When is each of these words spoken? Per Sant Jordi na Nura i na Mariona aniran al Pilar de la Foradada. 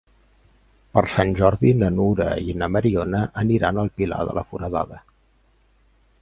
Per 0.97 1.01
Sant 1.15 1.33
Jordi 1.39 1.73
na 1.81 1.89
Nura 1.97 2.27
i 2.45 2.55
na 2.63 2.71
Mariona 2.77 3.21
aniran 3.43 3.81
al 3.83 3.93
Pilar 4.01 4.19
de 4.31 4.35
la 4.39 4.45
Foradada. 4.49 5.03